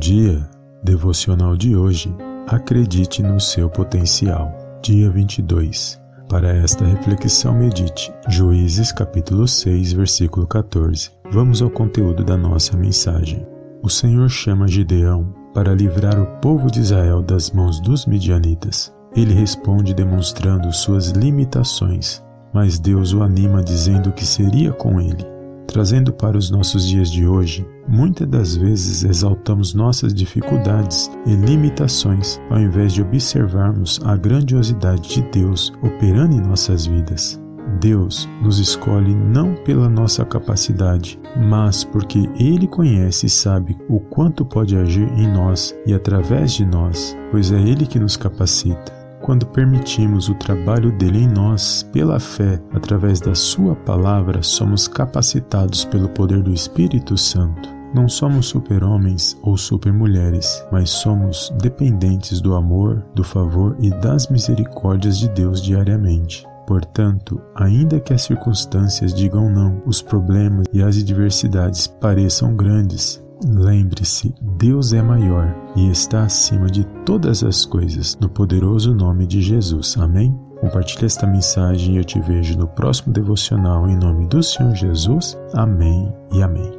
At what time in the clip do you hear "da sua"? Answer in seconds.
53.20-53.76